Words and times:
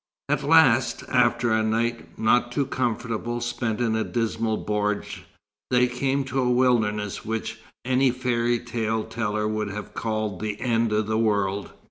At 0.29 0.41
last, 0.43 1.03
after 1.09 1.51
a 1.51 1.61
night, 1.61 2.17
not 2.17 2.51
too 2.51 2.65
comfortable, 2.65 3.39
spent 3.39 3.79
in 3.79 3.95
a 3.95 4.03
dismal 4.03 4.65
bordj, 4.65 5.19
they 5.69 5.85
came 5.85 6.23
to 6.23 6.41
a 6.41 6.49
wilderness 6.49 7.23
which 7.23 7.59
any 7.85 8.09
fairytale 8.09 9.03
teller 9.03 9.47
would 9.47 9.69
have 9.69 9.93
called 9.93 10.39
the 10.39 10.59
end 10.59 10.91
of 10.91 11.05
the 11.05 11.19
world. 11.19 11.69